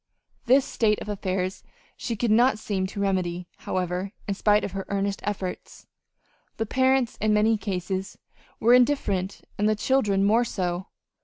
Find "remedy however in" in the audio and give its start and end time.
2.99-4.33